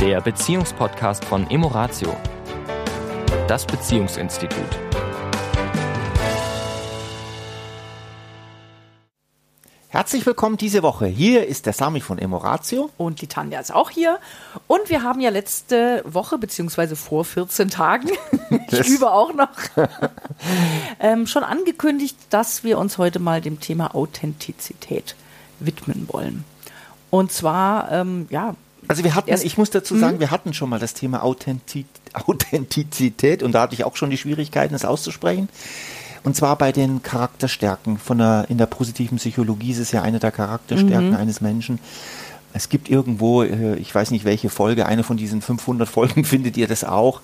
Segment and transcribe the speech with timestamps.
[0.00, 2.16] der Beziehungspodcast von Emoratio,
[3.46, 4.64] das Beziehungsinstitut.
[9.88, 11.04] Herzlich willkommen diese Woche.
[11.04, 12.88] Hier ist der Sami von Emoratio.
[12.96, 14.18] Und die Tanja ist auch hier.
[14.66, 18.08] Und wir haben ja letzte Woche, beziehungsweise vor 14 Tagen,
[18.70, 19.50] ich übe auch noch,
[20.98, 25.14] ähm, schon angekündigt, dass wir uns heute mal dem Thema Authentizität
[25.58, 26.44] widmen wollen.
[27.10, 28.54] Und zwar, ähm, ja.
[28.90, 30.20] Also wir hatten, ich muss dazu sagen, mhm.
[30.20, 34.74] wir hatten schon mal das Thema Authentizität und da hatte ich auch schon die Schwierigkeiten,
[34.74, 35.48] es auszusprechen.
[36.24, 37.98] Und zwar bei den Charakterstärken.
[37.98, 41.16] Von der, in der positiven Psychologie ist es ja eine der Charakterstärken mhm.
[41.16, 41.78] eines Menschen.
[42.52, 46.56] Es gibt irgendwo, äh, ich weiß nicht welche Folge, eine von diesen 500 Folgen findet
[46.56, 47.20] ihr das auch,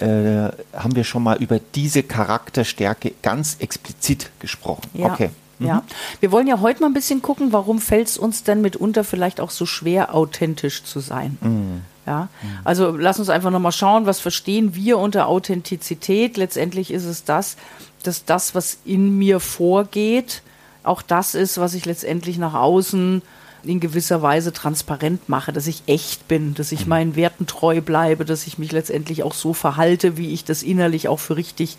[0.00, 4.82] äh, haben wir schon mal über diese Charakterstärke ganz explizit gesprochen.
[4.92, 5.06] Ja.
[5.06, 5.30] Okay.
[5.58, 5.66] Mhm.
[5.66, 5.82] Ja,
[6.20, 9.40] wir wollen ja heute mal ein bisschen gucken, warum fällt es uns denn mitunter vielleicht
[9.40, 11.38] auch so schwer, authentisch zu sein.
[11.40, 11.82] Mhm.
[12.06, 12.28] Ja,
[12.64, 16.38] also lass uns einfach nochmal schauen, was verstehen wir unter Authentizität.
[16.38, 17.56] Letztendlich ist es das,
[18.02, 20.42] dass das, was in mir vorgeht,
[20.84, 23.20] auch das ist, was ich letztendlich nach außen
[23.64, 26.88] in gewisser Weise transparent mache, dass ich echt bin, dass ich mhm.
[26.88, 31.08] meinen Werten treu bleibe, dass ich mich letztendlich auch so verhalte, wie ich das innerlich
[31.08, 31.76] auch für richtig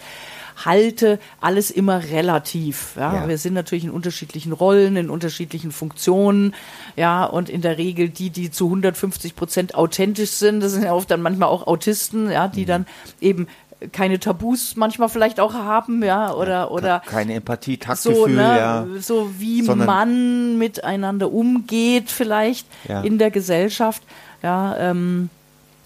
[0.66, 2.96] halte, alles immer relativ.
[2.98, 3.14] Ja?
[3.14, 3.28] ja?
[3.28, 6.54] Wir sind natürlich in unterschiedlichen Rollen, in unterschiedlichen Funktionen,
[6.96, 10.94] ja, und in der Regel die, die zu 150 Prozent authentisch sind, das sind ja
[10.94, 12.68] oft dann manchmal auch Autisten, ja, die mhm.
[12.68, 12.86] dann
[13.22, 13.48] eben
[13.92, 18.88] keine Tabus manchmal vielleicht auch haben, ja, oder oder keine Empathie, Taktgefühl, so, ne, ja.
[19.00, 23.02] so wie Sondern man miteinander umgeht vielleicht ja.
[23.02, 24.04] in der Gesellschaft,
[24.44, 25.30] ja, ähm,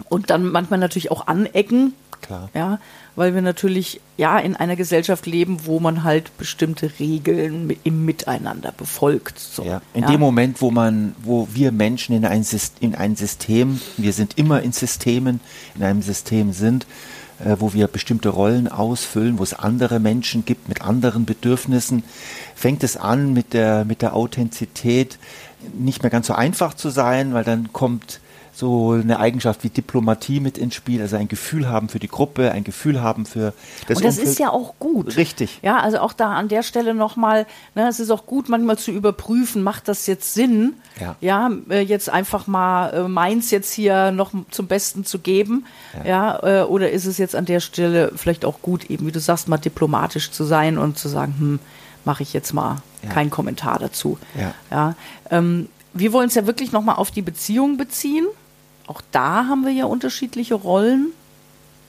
[0.09, 2.49] und dann manchmal natürlich auch anecken, Klar.
[2.53, 2.79] ja,
[3.15, 8.71] weil wir natürlich ja in einer Gesellschaft leben, wo man halt bestimmte Regeln im Miteinander
[8.71, 9.39] befolgt.
[9.39, 9.63] So.
[9.63, 9.81] Ja.
[9.93, 10.11] In ja.
[10.11, 12.45] dem Moment, wo man, wo wir Menschen in ein,
[12.79, 15.39] in ein System, wir sind immer in Systemen,
[15.75, 16.87] in einem System sind,
[17.39, 22.03] äh, wo wir bestimmte Rollen ausfüllen, wo es andere Menschen gibt mit anderen Bedürfnissen,
[22.55, 25.17] fängt es an mit der, mit der Authentizität
[25.77, 28.19] nicht mehr ganz so einfach zu sein, weil dann kommt
[28.55, 32.51] so eine Eigenschaft wie Diplomatie mit ins Spiel, also ein Gefühl haben für die Gruppe,
[32.51, 33.53] ein Gefühl haben für
[33.87, 34.27] das Und das Umfeld.
[34.27, 35.17] ist ja auch gut.
[35.17, 35.59] Richtig.
[35.63, 38.91] Ja, also auch da an der Stelle nochmal, ne, es ist auch gut, manchmal zu
[38.91, 44.11] überprüfen, macht das jetzt Sinn, ja, ja äh, jetzt einfach mal äh, meins jetzt hier
[44.11, 45.65] noch zum Besten zu geben,
[46.05, 49.11] ja, ja äh, oder ist es jetzt an der Stelle vielleicht auch gut, eben wie
[49.11, 51.59] du sagst, mal diplomatisch zu sein und zu sagen, hm,
[52.05, 53.09] mache ich jetzt mal ja.
[53.09, 54.19] keinen Kommentar dazu.
[54.39, 54.53] Ja.
[54.69, 54.95] ja
[55.31, 58.25] ähm, wir wollen es ja wirklich nochmal auf die Beziehung beziehen
[58.87, 61.11] auch da haben wir ja unterschiedliche Rollen,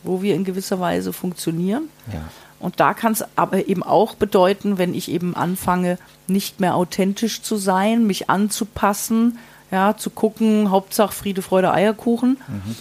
[0.02, 1.88] wo wir in gewisser Weise funktionieren.
[2.12, 2.22] Ja.
[2.60, 7.42] Und da kann es aber eben auch bedeuten, wenn ich eben anfange, nicht mehr authentisch
[7.42, 9.38] zu sein, mich anzupassen,
[9.70, 12.76] ja, zu gucken, Hauptsache Friede, Freude, Eierkuchen, mhm.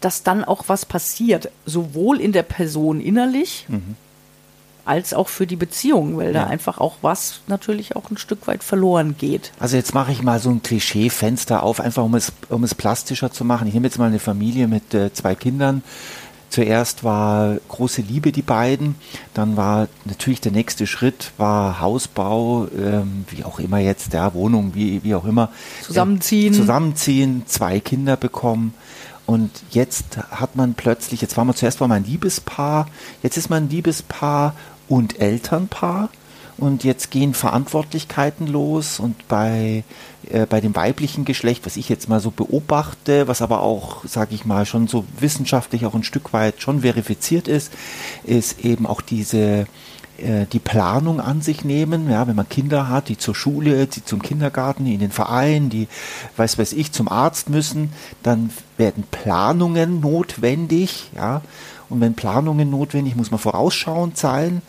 [0.00, 3.96] dass dann auch was passiert, sowohl in der Person innerlich, mhm
[4.86, 6.44] als auch für die Beziehung, weil ja.
[6.44, 9.52] da einfach auch was natürlich auch ein Stück weit verloren geht.
[9.58, 13.32] Also jetzt mache ich mal so ein Klischeefenster auf, einfach um es, um es plastischer
[13.32, 13.66] zu machen.
[13.66, 15.82] Ich nehme jetzt mal eine Familie mit äh, zwei Kindern.
[16.48, 18.94] Zuerst war große Liebe die beiden,
[19.34, 24.74] dann war natürlich der nächste Schritt war Hausbau, ähm, wie auch immer jetzt, der Wohnung,
[24.74, 25.50] wie, wie auch immer.
[25.82, 26.54] Zusammenziehen.
[26.54, 28.74] Äh, zusammenziehen, zwei Kinder bekommen.
[29.26, 32.86] Und jetzt hat man plötzlich, jetzt war man zuerst war man ein Liebespaar,
[33.24, 34.54] jetzt ist man ein Liebespaar
[34.88, 36.08] und Elternpaar.
[36.58, 39.84] Und jetzt gehen Verantwortlichkeiten los und bei,
[40.30, 44.34] äh, bei dem weiblichen Geschlecht, was ich jetzt mal so beobachte, was aber auch, sage
[44.34, 47.74] ich mal, schon so wissenschaftlich auch ein Stück weit schon verifiziert ist,
[48.24, 49.66] ist eben auch diese
[50.18, 54.04] äh, die Planung an sich nehmen, ja, wenn man Kinder hat, die zur Schule, die
[54.04, 55.88] zum Kindergarten, die in den Verein, die,
[56.38, 57.92] weiß weiß ich, zum Arzt müssen,
[58.22, 61.42] dann werden Planungen notwendig, ja,
[61.88, 64.62] und wenn Planungen notwendig, muss man vorausschauend sein.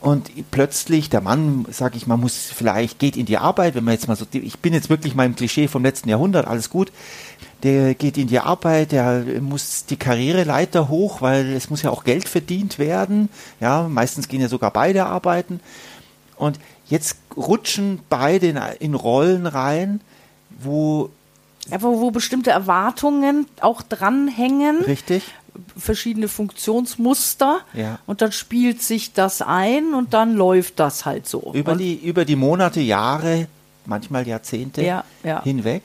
[0.00, 3.94] Und plötzlich, der Mann, sage ich mal, muss vielleicht, geht in die Arbeit, wenn man
[3.94, 6.92] jetzt mal so, ich bin jetzt wirklich meinem Klischee vom letzten Jahrhundert, alles gut,
[7.62, 12.04] der geht in die Arbeit, der muss die Karriereleiter hoch, weil es muss ja auch
[12.04, 13.30] Geld verdient werden.
[13.60, 15.60] Ja, meistens gehen ja sogar beide arbeiten.
[16.36, 20.02] Und jetzt rutschen beide in, in Rollen rein,
[20.50, 21.10] wo
[21.68, 24.84] ja, wo, wo bestimmte Erwartungen auch dranhängen.
[24.84, 25.24] Richtig
[25.76, 27.98] verschiedene Funktionsmuster ja.
[28.06, 31.52] und dann spielt sich das ein und dann läuft das halt so.
[31.54, 33.48] Über, die, über die Monate, Jahre,
[33.84, 35.42] manchmal Jahrzehnte ja, ja.
[35.42, 35.82] hinweg.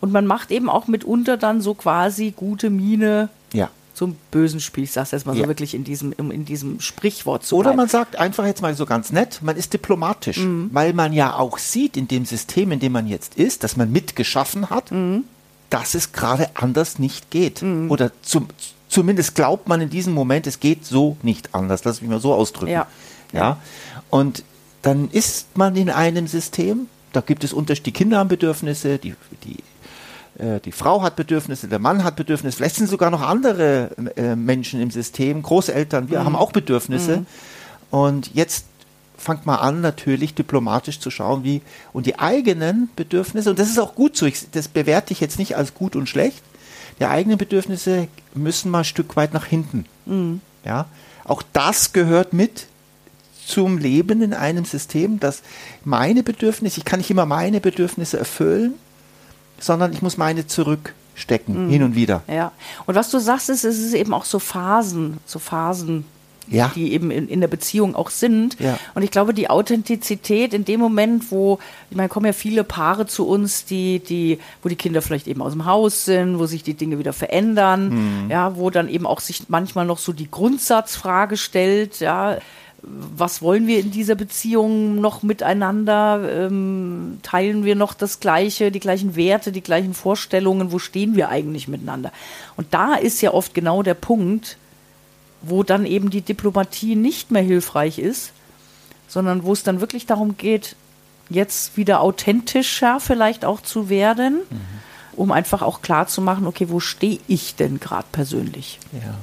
[0.00, 3.70] Und man macht eben auch mitunter dann so quasi gute Miene ja.
[3.94, 4.84] zum bösen Spiel.
[4.84, 7.76] Ich sage es jetzt mal so wirklich in diesem, in diesem Sprichwort zu Oder bleiben.
[7.78, 10.68] man sagt einfach jetzt mal so ganz nett, man ist diplomatisch, mhm.
[10.72, 13.90] weil man ja auch sieht in dem System, in dem man jetzt ist, dass man
[13.90, 14.92] mitgeschaffen hat.
[14.92, 15.24] Mhm
[15.74, 17.60] dass es gerade anders nicht geht.
[17.62, 17.90] Mhm.
[17.90, 18.46] Oder zum,
[18.94, 21.84] zumindest glaubt man in diesem Moment, es geht so nicht anders.
[21.84, 22.70] Lass mich mal so ausdrücken.
[22.70, 22.86] Ja.
[23.32, 23.58] ja.
[24.08, 24.44] Und
[24.82, 29.16] dann ist man in einem System, da gibt es Unterschied, die Kinder haben Bedürfnisse, die,
[29.42, 33.90] die, äh, die Frau hat Bedürfnisse, der Mann hat Bedürfnisse, vielleicht sind sogar noch andere
[34.14, 37.26] äh, Menschen im System, Großeltern, wir haben auch Bedürfnisse.
[37.90, 38.66] Und jetzt
[39.16, 41.62] fangt mal an, natürlich diplomatisch zu schauen, wie
[41.92, 45.38] und die eigenen Bedürfnisse, und das ist auch gut so, ich, das bewerte ich jetzt
[45.38, 46.42] nicht als gut und schlecht,
[47.00, 49.86] die eigenen Bedürfnisse müssen mal ein Stück weit nach hinten.
[50.64, 50.86] Ja,
[51.24, 52.66] auch das gehört mit
[53.46, 55.42] zum Leben in einem System, dass
[55.84, 58.74] meine Bedürfnisse, ich kann nicht immer meine Bedürfnisse erfüllen,
[59.60, 62.22] sondern ich muss meine zurückstecken, hin und wieder.
[62.26, 62.52] Ja.
[62.86, 66.06] Und was du sagst, ist, es ist eben auch so Phasen, so Phasen,
[66.48, 66.70] Ja.
[66.74, 68.58] die eben in, in der Beziehung auch sind.
[68.60, 68.78] Ja.
[68.94, 71.58] Und ich glaube, die Authentizität in dem Moment, wo,
[71.90, 75.42] ich meine, kommen ja viele Paare zu uns, die, die, wo die Kinder vielleicht eben
[75.42, 79.20] aus dem Haus sind, wo sich die Dinge wieder verändern, ja, wo dann eben auch
[79.20, 82.38] sich manchmal noch so die Grundsatzfrage stellt, ja,
[82.86, 86.20] was wollen wir in dieser Beziehung noch miteinander?
[86.30, 90.72] Ähm, teilen wir noch das Gleiche, die gleichen Werte, die gleichen Vorstellungen?
[90.72, 92.12] Wo stehen wir eigentlich miteinander?
[92.56, 94.58] Und da ist ja oft genau der Punkt,
[95.48, 98.32] wo dann eben die Diplomatie nicht mehr hilfreich ist,
[99.08, 100.76] sondern wo es dann wirklich darum geht,
[101.30, 104.40] jetzt wieder authentischer vielleicht auch zu werden,
[105.16, 108.80] um einfach auch klar zu machen, okay, wo stehe ich denn gerade persönlich?
[108.92, 109.14] Ja.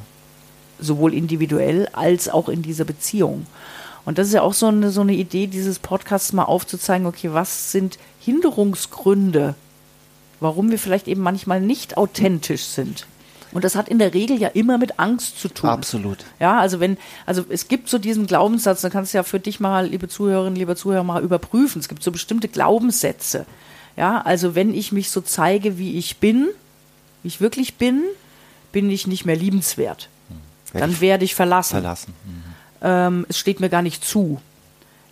[0.79, 3.45] sowohl individuell als auch in dieser Beziehung.
[4.03, 7.33] Und das ist ja auch so eine, so eine Idee dieses Podcasts mal aufzuzeigen, okay,
[7.33, 9.53] was sind Hinderungsgründe,
[10.39, 13.05] warum wir vielleicht eben manchmal nicht authentisch sind.
[13.51, 15.69] Und das hat in der Regel ja immer mit Angst zu tun.
[15.69, 16.19] Absolut.
[16.39, 19.59] Ja, also wenn, also es gibt so diesen Glaubenssatz, da kannst du ja für dich
[19.59, 21.79] mal, liebe Zuhörerinnen, lieber Zuhörer, mal überprüfen.
[21.79, 23.45] Es gibt so bestimmte Glaubenssätze.
[23.97, 26.47] Ja, also wenn ich mich so zeige, wie ich bin,
[27.23, 28.03] wie ich wirklich bin,
[28.71, 30.07] bin ich nicht mehr liebenswert.
[30.73, 31.73] Dann werde ich verlassen.
[31.73, 32.13] verlassen.
[32.25, 32.43] Mhm.
[32.81, 34.41] Ähm, es steht mir gar nicht zu.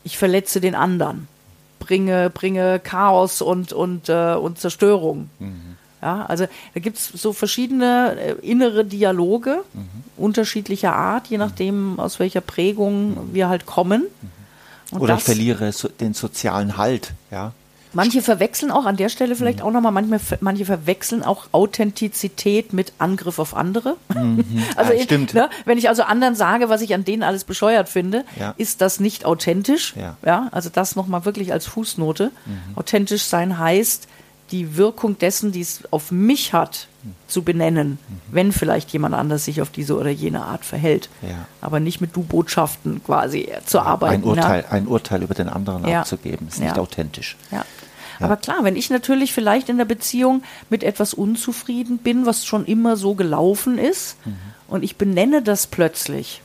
[0.04, 1.28] Ich verletze den anderen.
[1.80, 5.30] Bringe, bringe Chaos und, und, äh, und Zerstörung.
[6.02, 9.64] Ja, also da gibt es so verschiedene äh, innere Dialoge
[10.18, 14.06] unterschiedlicher Art, je nachdem, aus welcher Prägung wir halt kommen.
[14.92, 17.14] Und Oder ich verliere so, den sozialen Halt.
[17.32, 17.52] Ja.
[17.92, 19.38] Manche verwechseln auch an der Stelle Mhm.
[19.40, 23.98] vielleicht auch nochmal, manchmal, manche verwechseln auch Authentizität mit Angriff auf andere.
[24.76, 25.34] also Ah, ich- stimmt.
[25.34, 28.54] Ne, wenn ich also anderen sage, was ich an denen alles bescheuert finde, Ja.
[28.58, 29.96] ist das nicht authentisch.
[29.96, 30.42] Ja.
[30.44, 30.50] Mhm.
[30.52, 32.32] also das nochmal wirklich als Fußnote.
[32.76, 34.08] Authentisch sein heißt,
[34.52, 37.14] die Wirkung dessen, die es auf mich hat, Mhm.
[37.30, 37.98] zu benennen,
[38.30, 41.08] wenn vielleicht jemand anders sich auf diese oder jene Art verhält.
[41.22, 41.46] Ja.
[41.62, 44.16] Aber nicht mit Du-Botschaften quasi zu arbeiten.
[44.16, 44.24] Ein?
[44.26, 46.02] Urteil, ein Urteil über den anderen Ja.
[46.02, 46.82] abzugeben, ist nicht Ja.
[46.82, 47.38] authentisch.
[47.52, 47.64] Ja.
[48.20, 52.66] Aber klar, wenn ich natürlich vielleicht in der Beziehung mit etwas unzufrieden bin, was schon
[52.66, 54.18] immer so gelaufen ist,
[54.68, 56.42] und ich benenne das plötzlich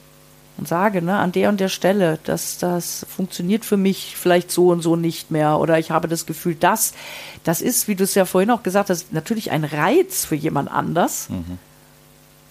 [0.57, 4.69] und sage, ne, an der und der Stelle, dass das funktioniert für mich vielleicht so
[4.69, 6.95] und so nicht mehr, oder ich habe das Gefühl, das,
[7.43, 10.71] das ist, wie du es ja vorhin auch gesagt hast, natürlich ein Reiz für jemand
[10.71, 11.29] anders.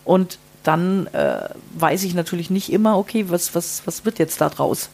[0.03, 4.49] Und dann äh, weiß ich natürlich nicht immer, okay, was, was, was wird jetzt da
[4.49, 4.89] draus?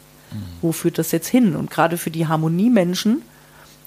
[0.62, 1.56] Wo führt das jetzt hin?
[1.56, 3.22] Und gerade für die Harmoniemenschen,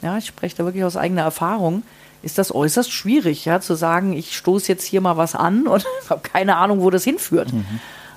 [0.02, 1.84] ja, ich spreche da wirklich aus eigener Erfahrung,
[2.22, 5.86] ist das äußerst schwierig, ja, zu sagen, ich stoße jetzt hier mal was an und
[6.09, 7.52] habe keine Ahnung, wo das hinführt.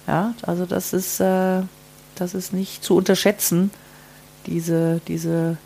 [0.07, 1.63] Ja, also das ist, äh,
[2.15, 3.71] das ist nicht zu unterschätzen,
[4.47, 5.57] diese, diese,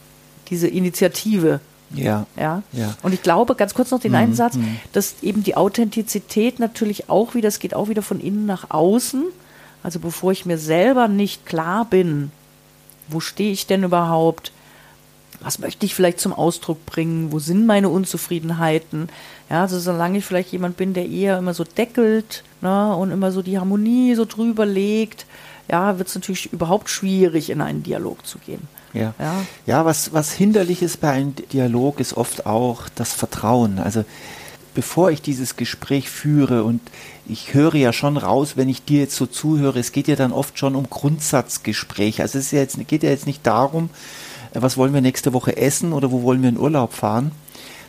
[0.49, 1.61] diese Initiative.
[1.95, 2.27] Ja.
[2.37, 2.63] Ja.
[2.73, 2.95] Ja.
[3.03, 4.57] Und ich glaube, ganz kurz noch den einen Satz,
[4.93, 9.25] dass eben die Authentizität natürlich auch wieder, es geht auch wieder von innen nach außen.
[9.83, 12.31] Also bevor ich mir selber nicht klar bin,
[13.09, 14.53] wo stehe ich denn überhaupt?
[15.43, 17.33] Was möchte ich vielleicht zum Ausdruck bringen?
[17.33, 19.09] Wo sind meine Unzufriedenheiten?
[19.49, 23.33] Ja, also solange ich vielleicht jemand bin, der eher immer so deckelt ne, und immer
[23.33, 25.27] so die Harmonie so drüber legt,
[25.71, 28.69] ja, wird es natürlich überhaupt schwierig, in einen Dialog zu gehen.
[28.93, 29.35] Ja, Ja.
[29.67, 33.79] ja was, was hinderlich ist bei einem Dialog, ist oft auch das Vertrauen.
[33.79, 34.05] Also
[34.75, 36.81] bevor ich dieses Gespräch führe und
[37.29, 40.33] ich höre ja schon raus, wenn ich dir jetzt so zuhöre, es geht ja dann
[40.33, 42.23] oft schon um Grundsatzgespräche.
[42.23, 43.91] Also es ja jetzt, geht ja jetzt nicht darum,
[44.55, 47.33] was wollen wir nächste Woche essen oder wo wollen wir in Urlaub fahren,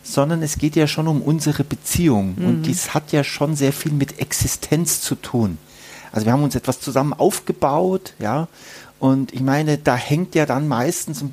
[0.03, 2.35] sondern es geht ja schon um unsere Beziehung.
[2.45, 5.57] Und dies hat ja schon sehr viel mit Existenz zu tun.
[6.11, 8.47] Also wir haben uns etwas zusammen aufgebaut, ja.
[8.99, 11.23] Und ich meine, da hängt ja dann meistens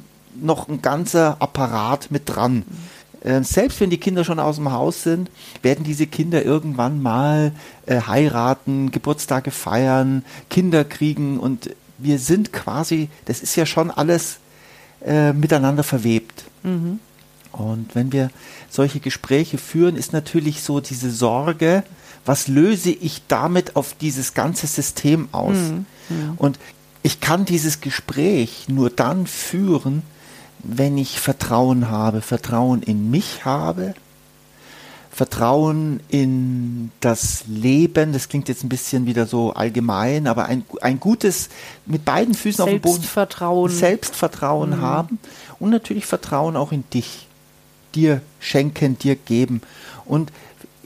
[0.40, 2.64] noch ein ganzer Apparat mit dran.
[3.20, 5.30] Äh, selbst wenn die Kinder schon aus dem Haus sind,
[5.62, 7.52] werden diese Kinder irgendwann mal
[7.86, 14.38] äh, heiraten, Geburtstage feiern, Kinder kriegen und wir sind quasi, das ist ja schon alles
[15.04, 16.44] äh, miteinander verwebt.
[17.52, 18.30] Und wenn wir
[18.70, 21.82] solche Gespräche führen, ist natürlich so diese Sorge,
[22.24, 25.56] was löse ich damit auf dieses ganze System aus?
[25.56, 25.86] Mhm.
[26.10, 26.34] Ja.
[26.36, 26.58] Und
[27.02, 30.02] ich kann dieses Gespräch nur dann führen,
[30.58, 33.94] wenn ich Vertrauen habe, Vertrauen in mich habe,
[35.10, 41.00] Vertrauen in das Leben, das klingt jetzt ein bisschen wieder so allgemein, aber ein, ein
[41.00, 41.48] gutes,
[41.86, 43.00] mit beiden Füßen auf dem Boden.
[43.00, 43.70] Selbstvertrauen.
[43.70, 44.80] Selbstvertrauen mhm.
[44.80, 45.18] haben
[45.58, 47.26] und natürlich Vertrauen auch in dich.
[47.94, 49.62] Dir schenken, dir geben.
[50.04, 50.30] Und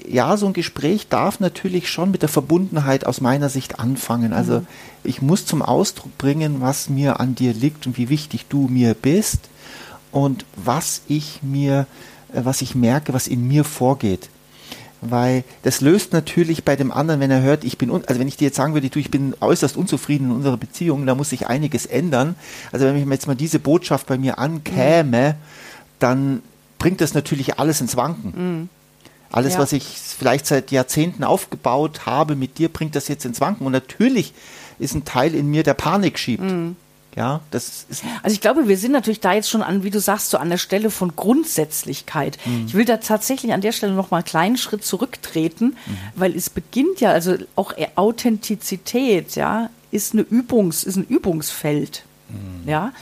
[0.09, 4.33] ja, so ein Gespräch darf natürlich schon mit der Verbundenheit aus meiner Sicht anfangen.
[4.33, 4.67] Also mhm.
[5.05, 8.95] ich muss zum Ausdruck bringen, was mir an dir liegt und wie wichtig du mir
[8.95, 9.49] bist
[10.11, 14.28] und was ich mir, äh, was ich merke, was in mir vorgeht.
[15.00, 18.36] Weil das löst natürlich bei dem anderen, wenn er hört, ich bin, also wenn ich
[18.36, 21.48] dir jetzt sagen würde, du, ich bin äußerst unzufrieden in unserer Beziehung, da muss sich
[21.48, 22.36] einiges ändern.
[22.70, 25.34] Also wenn ich mir jetzt mal diese Botschaft bei mir ankäme, mhm.
[25.98, 26.42] dann
[26.78, 28.32] bringt das natürlich alles ins Wanken.
[28.36, 28.68] Mhm.
[29.32, 29.60] Alles, ja.
[29.60, 33.66] was ich vielleicht seit Jahrzehnten aufgebaut habe mit dir, bringt das jetzt ins Wanken.
[33.66, 34.34] Und natürlich
[34.78, 36.44] ist ein Teil in mir, der Panik schiebt.
[36.44, 36.76] Mhm.
[37.14, 38.04] Ja, das ist.
[38.23, 40.49] Also ich glaube, wir sind natürlich da jetzt schon an, wie du sagst, so an
[40.49, 42.38] der Stelle von Grundsätzlichkeit.
[42.45, 42.64] Mhm.
[42.66, 45.99] Ich will da tatsächlich an der Stelle noch mal einen kleinen Schritt zurücktreten, mhm.
[46.14, 52.04] weil es beginnt ja, also auch Authentizität, ja, ist eine Übungs, ist ein Übungsfeld.
[52.31, 52.69] Mhm.
[52.69, 52.92] Ja, mhm.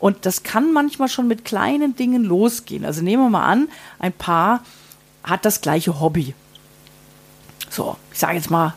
[0.00, 2.84] und das kann manchmal schon mit kleinen Dingen losgehen.
[2.84, 3.68] Also nehmen wir mal an,
[4.00, 4.64] ein Paar
[5.22, 6.34] hat das gleiche Hobby.
[7.68, 8.74] So, ich sage jetzt mal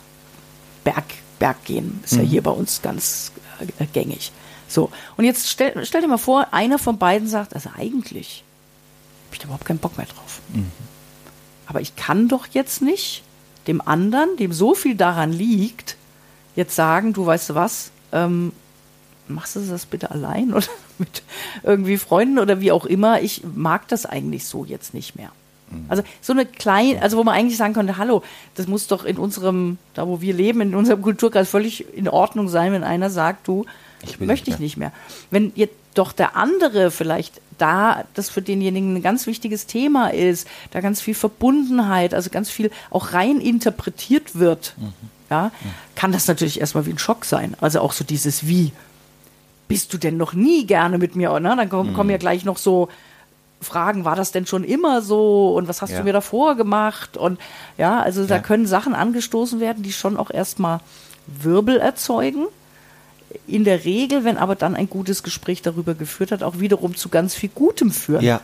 [0.84, 1.06] Berg,
[1.40, 2.28] Berggehen ist ja mhm.
[2.28, 3.32] hier bei uns ganz
[3.80, 4.32] äh, gängig.
[4.74, 8.44] So, und jetzt stell, stell dir mal vor, einer von beiden sagt, also eigentlich
[9.28, 10.42] habe ich da überhaupt keinen Bock mehr drauf.
[10.52, 10.72] Mhm.
[11.68, 13.24] Aber ich kann doch jetzt nicht
[13.68, 15.96] dem anderen, dem so viel daran liegt,
[16.56, 18.52] jetzt sagen, du weißt du was, ähm,
[19.28, 21.22] machst du das bitte allein oder mit
[21.62, 25.32] irgendwie Freunden oder wie auch immer, ich mag das eigentlich so jetzt nicht mehr.
[25.70, 25.86] Mhm.
[25.88, 28.24] Also so eine kleine, also wo man eigentlich sagen könnte, hallo,
[28.56, 32.50] das muss doch in unserem, da wo wir leben, in unserem Kulturkreis völlig in Ordnung
[32.50, 33.66] sein, wenn einer sagt, du,
[34.04, 34.92] ich möchte ich nicht mehr.
[35.32, 40.48] Wenn jetzt doch der andere vielleicht da das für denjenigen ein ganz wichtiges Thema ist,
[40.72, 44.94] da ganz viel Verbundenheit, also ganz viel auch rein interpretiert wird, mhm.
[45.30, 45.52] ja,
[45.96, 47.56] kann das natürlich erstmal wie ein Schock sein.
[47.62, 48.72] Also auch so dieses Wie.
[49.68, 51.40] Bist du denn noch nie gerne mit mir?
[51.40, 51.56] Ne?
[51.56, 51.96] Dann kommen, mhm.
[51.96, 52.90] kommen ja gleich noch so
[53.62, 56.00] Fragen, war das denn schon immer so und was hast ja.
[56.00, 57.18] du mir davor gemacht?
[57.18, 57.40] Und
[57.78, 58.28] ja, also ja.
[58.28, 60.80] da können Sachen angestoßen werden, die schon auch erstmal
[61.28, 62.48] Wirbel erzeugen
[63.48, 67.10] in der Regel, wenn aber dann ein gutes Gespräch darüber geführt hat, auch wiederum zu
[67.10, 68.24] ganz viel Gutem führen.
[68.24, 68.42] Ja,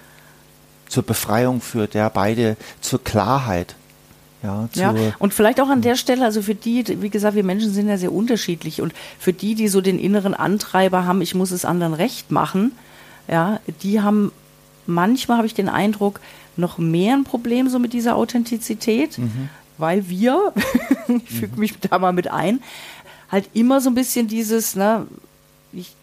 [0.90, 3.76] zur Befreiung führt, ja, beide zur Klarheit.
[4.42, 7.74] Ja, ja, und vielleicht auch an der Stelle, also für die, wie gesagt, wir Menschen
[7.74, 11.52] sind ja sehr unterschiedlich und für die, die so den inneren Antreiber haben, ich muss
[11.52, 12.72] es anderen recht machen,
[13.28, 14.32] ja, die haben
[14.86, 16.22] manchmal, habe ich den Eindruck,
[16.56, 19.50] noch mehr ein Problem so mit dieser Authentizität, mhm.
[19.78, 20.54] weil wir,
[21.10, 22.62] ich füge mich da mal mit ein,
[23.32, 25.08] halt immer so ein bisschen dieses, ne,
[25.72, 25.94] ich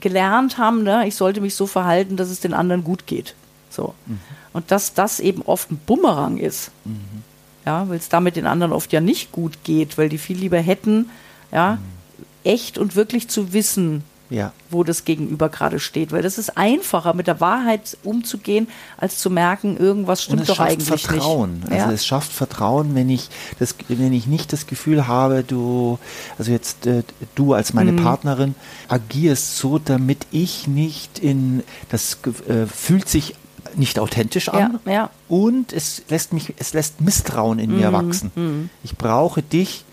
[0.00, 3.34] gelernt haben, ne, ich sollte mich so verhalten, dass es den anderen gut geht.
[3.70, 3.94] So.
[4.06, 4.18] Mhm.
[4.52, 6.70] Und dass das eben oft ein Bumerang ist.
[6.84, 7.22] Mhm.
[7.64, 10.58] Ja, weil es damit den anderen oft ja nicht gut geht, weil die viel lieber
[10.58, 11.10] hätten,
[11.52, 12.24] ja, mhm.
[12.44, 14.52] echt und wirklich zu wissen, ja.
[14.70, 16.12] wo das Gegenüber gerade steht.
[16.12, 21.06] Weil das ist einfacher, mit der Wahrheit umzugehen, als zu merken, irgendwas stimmt doch eigentlich
[21.06, 21.60] Vertrauen.
[21.60, 21.72] nicht.
[21.72, 21.92] Also ja?
[21.92, 25.98] es schafft Vertrauen, wenn ich, das, wenn ich nicht das Gefühl habe, du,
[26.38, 27.02] also jetzt äh,
[27.34, 28.02] du als meine mhm.
[28.02, 28.54] Partnerin
[28.88, 33.34] agierst so, damit ich nicht in, das äh, fühlt sich
[33.74, 35.10] nicht authentisch an ja, ja.
[35.28, 38.32] und es lässt mich, es lässt Misstrauen in mir mhm, wachsen.
[38.34, 38.70] Mhm.
[38.82, 39.84] Ich brauche dich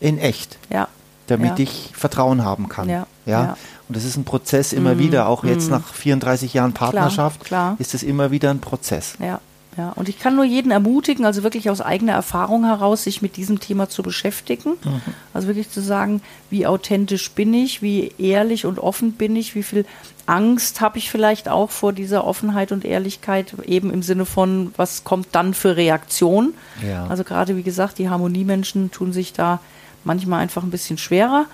[0.00, 0.58] in echt.
[0.70, 0.88] Ja
[1.26, 2.88] damit ich Vertrauen haben kann.
[2.88, 3.56] Ja.
[3.88, 4.98] Und das ist ein Prozess immer mhm.
[4.98, 5.72] wieder, auch jetzt mhm.
[5.72, 7.76] nach 34 Jahren Partnerschaft, klar, klar.
[7.78, 9.14] ist es immer wieder ein Prozess.
[9.20, 9.40] Ja.
[9.76, 13.36] Ja, und ich kann nur jeden ermutigen, also wirklich aus eigener Erfahrung heraus, sich mit
[13.36, 14.70] diesem Thema zu beschäftigen.
[14.84, 15.00] Mhm.
[15.32, 19.64] Also wirklich zu sagen, wie authentisch bin ich, wie ehrlich und offen bin ich, wie
[19.64, 19.84] viel
[20.26, 25.02] Angst habe ich vielleicht auch vor dieser Offenheit und Ehrlichkeit, eben im Sinne von, was
[25.02, 26.54] kommt dann für Reaktion.
[26.86, 27.06] Ja.
[27.08, 29.60] Also gerade wie gesagt, die Harmoniemenschen tun sich da
[30.04, 31.46] manchmal einfach ein bisschen schwerer.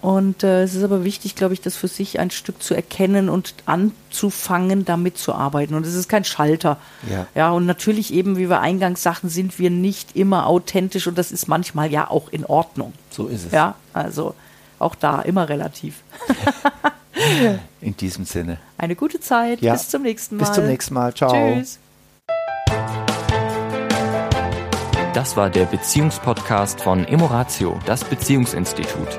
[0.00, 3.28] Und äh, es ist aber wichtig, glaube ich, das für sich ein Stück zu erkennen
[3.28, 5.74] und anzufangen, damit zu arbeiten.
[5.74, 6.76] Und es ist kein Schalter.
[7.10, 7.26] Ja.
[7.34, 11.32] ja, und natürlich eben, wie wir eingangs sagten, sind wir nicht immer authentisch und das
[11.32, 12.92] ist manchmal ja auch in Ordnung.
[13.10, 13.52] So ist es.
[13.52, 14.34] Ja, also
[14.78, 16.02] auch da immer relativ.
[17.80, 18.58] in diesem Sinne.
[18.76, 19.60] Eine gute Zeit.
[19.60, 19.72] Ja.
[19.72, 20.44] Bis zum nächsten Mal.
[20.44, 21.14] Bis zum nächsten Mal.
[21.14, 21.32] Ciao.
[21.32, 21.78] Tschüss.
[25.14, 29.18] Das war der Beziehungspodcast von Emoratio, das Beziehungsinstitut.